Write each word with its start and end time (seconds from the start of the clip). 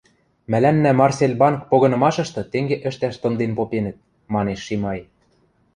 —Мӓлӓннӓ 0.51 0.91
Марсельбанк 0.99 1.59
погынымашышты 1.69 2.41
тенге 2.51 2.77
ӹштӓш 2.89 3.15
тымден 3.21 3.51
попенӹт,— 3.57 3.97
манеш 4.33 4.59
Шимай. 4.67 4.99